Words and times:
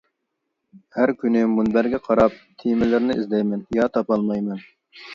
ھەر 0.97 1.13
كۈنى 1.25 1.43
مۇنبەرگە 1.51 2.01
قاراپ 2.09 2.41
تېمىلىرىنى 2.65 3.21
ئىزدەيمەن، 3.23 3.65
يا 3.81 3.89
تاپالمايمەن. 3.99 4.69